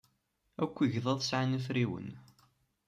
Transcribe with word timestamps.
Akk 0.63 0.75
igḍaḍ 0.85 1.19
sɛan 1.23 1.57
afriwen. 1.57 2.09